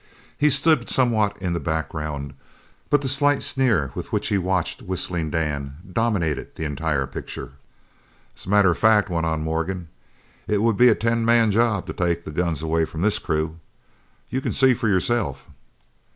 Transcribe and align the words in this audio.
He 0.35 0.49
stood 0.49 0.89
somewhat 0.89 1.37
in 1.37 1.53
the 1.53 1.59
background, 1.59 2.33
but 2.89 3.01
the 3.03 3.07
slight 3.07 3.43
sneer 3.43 3.91
with 3.93 4.11
which 4.11 4.29
he 4.29 4.37
watched 4.39 4.81
Whistling 4.81 5.29
Dan 5.29 5.75
dominated 5.93 6.55
the 6.55 6.63
entire 6.63 7.05
picture. 7.05 7.51
"As 8.35 8.47
a 8.47 8.49
matter 8.49 8.71
of 8.71 8.79
fact," 8.79 9.11
went 9.11 9.27
on 9.27 9.43
Morgan, 9.43 9.89
"it 10.47 10.63
would 10.63 10.75
be 10.75 10.89
a 10.89 10.95
ten 10.95 11.23
man 11.23 11.51
job 11.51 11.85
to 11.85 11.93
take 11.93 12.25
the 12.25 12.31
guns 12.31 12.63
away 12.63 12.83
from 12.83 13.03
this 13.03 13.19
crew. 13.19 13.59
You 14.31 14.41
can 14.41 14.53
see 14.53 14.73
for 14.73 14.87
yourself." 14.87 15.47